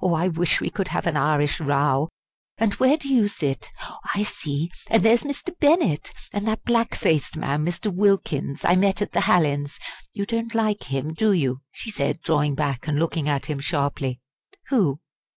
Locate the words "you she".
11.32-11.90